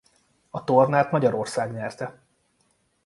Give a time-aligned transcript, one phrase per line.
[0.49, 2.21] A tornát Magyarország nyerte.